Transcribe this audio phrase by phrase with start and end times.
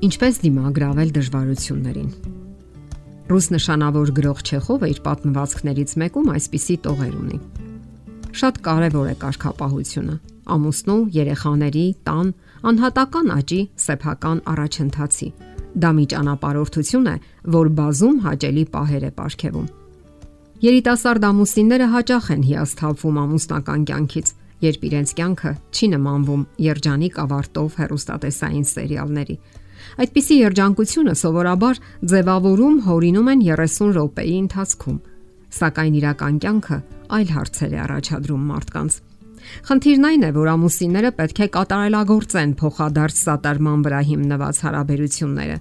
[0.00, 2.12] Ինչպես դիմագրավել դժվարություններին։
[3.28, 7.40] Ռուս նշանավոր գրող Չեխովը իր պատմվածքներից մեկում այսպիսի տողեր ունի։
[8.40, 10.16] Շատ կարևոր է կարգապահությունը,
[10.56, 12.32] ամուսնու, երեխաների, տան,
[12.70, 15.28] անհատական աճի սեփական առաջընթացի։
[15.84, 17.16] Դա մի ճանապարհորդություն է,
[17.60, 19.70] որ բազում հաճելի պահեր է ապարգևում։
[20.64, 24.28] Երիտասարդ ամուսինները հաճախ են հիասթափվում ամուսնական կյանքից,
[24.64, 29.36] երբ իրենց կյանքը չի նմանվում երջանիկ ավարտով հերոստատեսային սերիալների։
[30.00, 31.80] Այդպիսի երջանկությունը սովորաբար
[32.12, 34.98] ձևավորում հորինում են 30 րոպեի ընթացքում,
[35.60, 36.78] սակայն իրական կյանքը
[37.10, 39.00] այլ հարցեր է առաջադրում մարդկանց։
[39.66, 45.56] Խնդիրն այն է, որ ամուսինները պետք է կատարելագործեն փոխադարձ սատարման վրա հիմնված հարաբերությունները։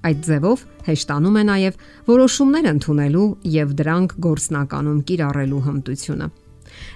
[0.00, 1.80] Այդ ձևով հեշտանում է նաև
[2.10, 6.28] որոշումներ ընդունելու եւ դրանք գործնականում կիրառելու հմտությունը։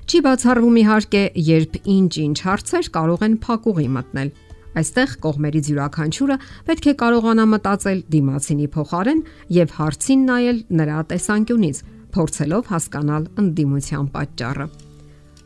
[0.09, 4.30] Չի բացառվում իհարկե, երբ ինչ-ինչ հարցեր կարող են փակուղի մտնել
[4.75, 6.37] Այստեղ կողմերից յուրաքանչյուրը
[6.69, 9.21] պետք է կարողանա մտածել դիմացինի փոխարեն
[9.55, 11.79] եւ հարցին նայել նրա տեսանկյունից,
[12.15, 14.67] փորձելով հասկանալ ընդդիմության պատճառը։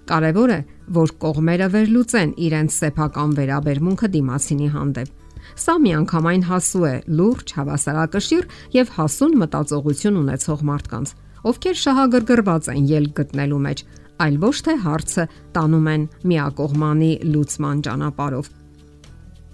[0.08, 0.58] Կարևոր է,
[0.96, 5.14] որ կողմերը վերլուծեն իրենց սեփական վերաբերմունքը դիմացինի հանդեպ։
[5.58, 11.12] Սա միանգամայն հասու է լուրջ հավասարակշիռ եւ հասուն մտածողություն ունեցող մարդկանց,
[11.52, 13.84] ովքեր շահագրգռված են ելք գտնելու մեջ,
[14.24, 18.57] այլ ոչ թե հարցը տանում են միակողմանի լուծման ճանապարհով։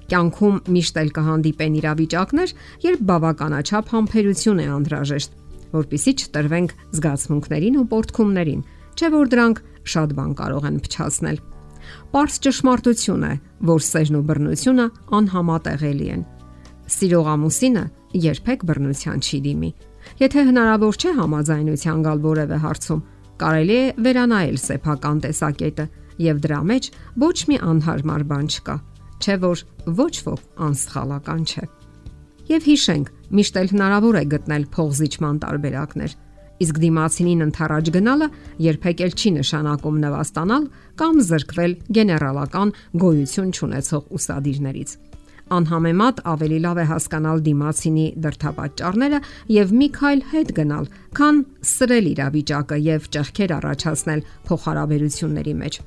[0.04, 2.50] Կյանքում միշտ էլ կհանդիպեն իրավիճակներ,
[2.84, 5.38] երբ բավականաչափ համբերություն է անհրաժեշտ,
[5.74, 8.62] որpիսի չտրվենք զգացմունքներին ու պորտքումներին,
[8.94, 9.62] չէ որ դրանք
[9.94, 11.40] շատ բան կարող են փչացնել։
[12.12, 13.32] Պարզ ճշմարտություն է,
[13.70, 14.86] որ սերն ու բռնությունը
[15.18, 16.22] անհամատեղելի են։
[16.94, 17.84] Սիրող ամուսինը
[18.24, 19.70] երբեք բռնության չի դիմի։
[20.20, 23.04] Եթե հնարավոր չէ համաձայնության գալ որևէ հարցում,
[23.40, 25.86] կարելի է վերանայել սեփական տեսակետը
[26.24, 26.90] եւ դրա մեջ
[27.24, 28.76] ոչ մի անհարմար բան չկա
[29.24, 29.62] չէ որ
[30.00, 31.64] ոչ ոք անսխալական չէ։
[32.50, 33.08] Եվ հիշենք,
[33.38, 36.16] միշտ էլ հնարավոր է գտնել փողզիչման տարբերակներ։
[36.64, 38.28] Իսկ դիմացինին ընթരാճ գնալը
[38.68, 40.68] երբեք էլ չի նշանակում նվաստանալ
[41.00, 44.94] կամ զրկվել գեներալական գոյություն ունեցող ուսադիրներից
[45.52, 49.20] անհամեմատ ավելի լավ է հասկանալ դիմացինի դրթապաճառները
[49.54, 50.86] եւ մի քայլ հետ գնալ,
[51.18, 51.40] քան
[51.74, 55.82] սրել իրավիճակը եւ ճեղքեր առաջացնել փոխհարաբերությունների մեջ։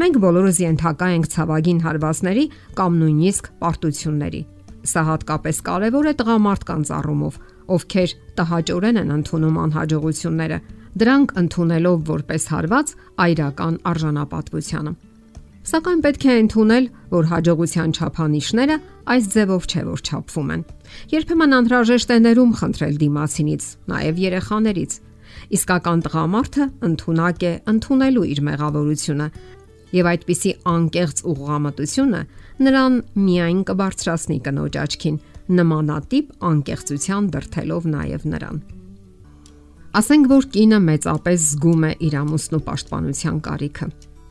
[0.00, 2.44] Մենք բոլորս ենթակա ենք ցավագին հարվածների
[2.80, 4.42] կամ նույնիսկ պարտությունների։
[4.90, 7.34] Սա հատկապես կարևոր է տղամարդկանց առումով,
[7.70, 10.58] ովքեր տհաճորեն են ընդունում անհաջողությունները,
[11.00, 14.92] դրանք ընդունելով որպես հարված այրական արժանապատվությանը։
[15.70, 18.76] Սակայն պետք է ընդունել, որ հաջողության չափանիշները
[19.12, 20.62] այս ձևով չէ որ չափվում են։
[21.12, 24.92] Երբեմն անհրաժեշտ է ներում խնդրել դիմացինից, նաև երեխաներից։
[25.60, 29.26] Իսկական տղամարդը ընդունակ է ընդունելու իր մեղավորությունը
[29.96, 32.20] եւ այդպիսի անկեղծ ուղղամտությունը
[32.66, 35.16] նրան միայն կբարձրացնի կնոջ աչքին,
[35.60, 38.60] նմանատիպ անկեղծության դրթելով նաեւ նրան։
[40.00, 43.88] Ասենք որ կինը մեծապես զգում է իր ամուսնու պաշտպանության կարիքը։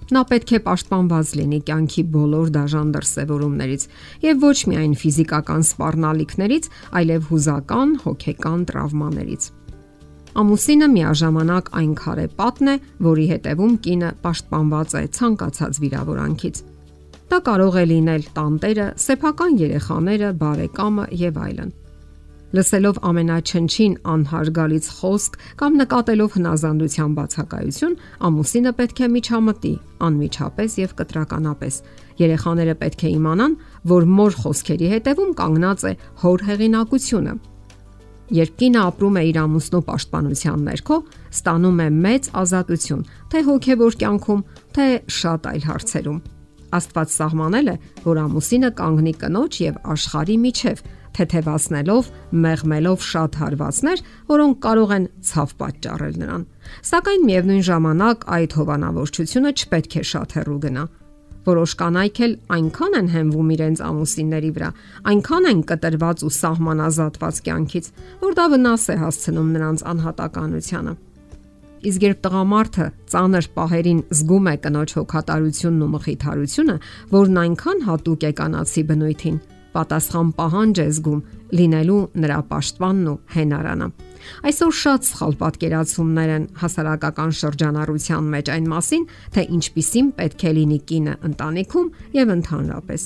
[0.09, 3.83] Նա պետք է պաշտպանված լինի կյանքի բոլոր դաժան դրսևորումներից
[4.23, 9.49] եւ ոչ միայն ֆիզիկական սպառնալիքներից, այլև հուզական, հոգեկան տրավմաներից։
[10.37, 16.61] Ամուսինը միաժամանակ այն քարե պատն է, որի հետևում կինը պաշտպանված է ցանկացած վիրավորանքից։
[17.29, 21.73] Դա կարող է լինել տանտերը, սեփական երեխաները, բարեկամը եւ այլն։
[22.49, 27.93] Լսելով ամենաչնչին անհարգալից խոսք կամ նկատելով հնազանդության բացակայություն,
[28.29, 29.73] ամուսինը պետք է միջամտի,
[30.09, 31.77] անմիջապես եւ կտրականապես։
[32.25, 33.53] Երեխաները պետք է իմանան,
[33.93, 35.93] որ մոր խոսքերի հետևում կանգնած է
[36.25, 37.37] հոր հեղինակությունը
[38.29, 40.97] Երբ կինը ապրում է իր ամուսնու պաշտպանության ներքո,
[41.33, 43.01] ստանում է մեծ ազատություն,
[43.33, 44.43] թե հոգևոր կյանքում,
[44.75, 44.85] թե
[45.17, 46.19] շատ այլ հարցերում։
[46.69, 47.75] Աստված սահմանել է,
[48.05, 50.83] որ ամուսինը կանգնի կնոջ եւ աշխարհի միջև,
[51.17, 52.11] թեթևացնելով,
[52.45, 56.45] մեղմելով շատ հարվածներ, որոնք կարող են ցավ պատճառել նրան։
[56.89, 60.85] Սակայն միևնույն ժամանակ այդ հովանավորչությունը չպետք է շատ հեռու գնա
[61.49, 64.69] Որոշ կանայք էլ այնքան են հենվում իրենց ամուսինների վրա,
[65.09, 67.91] այնքան են կտրված ու սահմանազատված կյանքից,
[68.23, 70.93] որ դա վնաս է հասցնում նրանց անհատականությանը։
[71.79, 76.75] Իսկ երբ տղամարդը ծանր պահերին զգում է կնոջ հոգատարությունն ու մխիթարությունը,
[77.15, 79.37] որն այնքան հատուկ է կանացի բնույթին,
[79.75, 81.19] պատասխան պահանջ է զգում
[81.59, 83.87] լինելու նրա պաշտպանն ու հենարանը։
[84.49, 90.79] Այսօր շատ սխալ պատկերացումներ են հասարակական շրջանառության մեջ այն մասին, թե ինչպիսին պետք է լինի
[90.89, 93.05] կինը ընտանիքում եւ ընդհանրապես։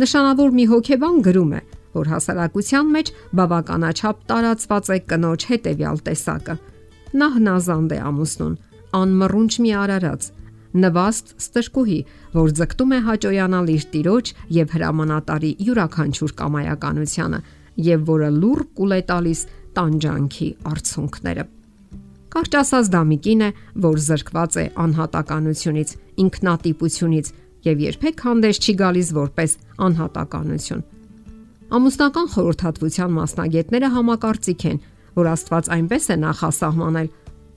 [0.00, 1.62] Նշանավոր մի հոգեբան գրում է,
[1.96, 6.54] որ հասարակության մեջ բավականաչափ տարածված է կնոջ հետևյալ տեսակը։
[7.20, 8.54] Նա հնազանդ է ամուսնուն,
[9.00, 10.28] անմռունչ մի արարած,
[10.70, 12.00] նվաստ ստրկուհի,
[12.34, 17.40] որ ձգտում է հաճոյանալ իր տիրոջ եւ հրամանատարի յուրաքանչյուր կամայականությանը
[17.90, 19.40] եւ որը լուր կուլ է տալիս
[19.80, 21.44] տանջանքի արցունքները։
[22.30, 23.50] Կարճ ասած դա մի կին է,
[23.82, 27.30] որ զրկված է անհատականությունից, ինքնատիպությունից
[27.66, 29.56] եւ երբեք հանդես չի գալիս որպես
[29.86, 30.84] անհատականություն։
[31.70, 34.78] Ամուսնական խորհրդատվության մասնագետները համակարծիք են,
[35.18, 37.10] որ Աստված այնպես է նախասահմանել,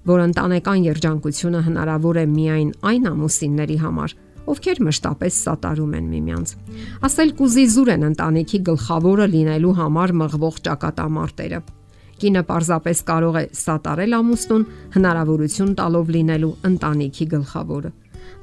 [0.03, 4.15] որ ընտանեկան երջանկությունը հնարավոր է միայն այն ամուսինների համար,
[4.53, 6.49] ովքեր մշտապես սատարում են միմյանց։
[7.07, 11.59] Ասել կուզի զուր են ընտանիքի գլխավորը լինելու համար մղվող ճակատամարտերը։
[12.23, 14.65] Կինը պարզապես կարող է սատարել ամուսնուն
[14.95, 17.91] հնարավորություն տալով լինելու ընտանիքի գլխավորը։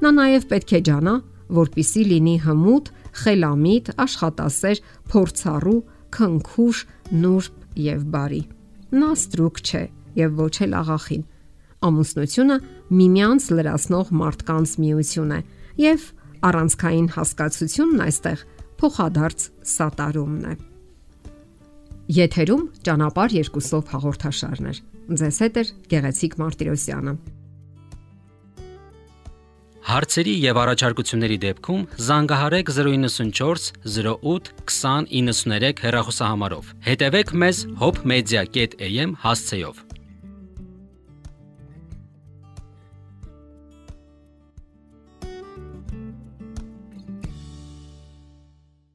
[0.01, 1.15] Նա նաև պետք է ջանա,
[1.61, 2.91] որpիսի լինի հմուտ,
[3.21, 4.81] խելամիտ, աշխատասեր,
[5.13, 5.79] փորձառու,
[6.17, 6.85] քնքուշ,
[7.21, 8.41] նուրբ եւ բարի։
[9.01, 9.83] Նա ստրուկ չէ
[10.21, 11.25] եւ ոչ էլ աղախին
[11.81, 12.55] Ամուսնությունը
[12.93, 15.39] միմյանց լրացնող մարդկանց միություն է
[15.81, 16.03] եւ
[16.45, 18.43] առանցքային հասկացությունն այստեղ
[18.81, 20.53] փոխադարձ սատարումն է։
[22.21, 24.81] Եթերում ճանապար երկուսով հաղորդաշարներ։
[25.21, 25.63] Ձեզ հետ է
[25.93, 27.13] Գեղեցիկ Մարտիրոսյանը։
[29.91, 39.90] Հարցերի եւ առաջարկությունների դեպքում զանգահարեք 094 08 2093 հեռախոսահամարով։ Հետևեք մեզ hopmedia.am հասցեով։